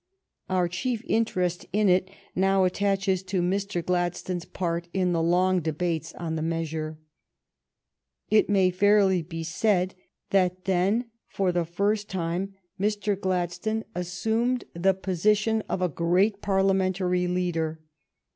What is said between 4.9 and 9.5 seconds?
in the long debates on the measure. It may fairly be